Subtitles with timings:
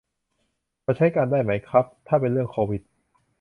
[0.83, 2.81] พอใช้การได้ไหมครับ ถ้าเป็นเรื่องโควิด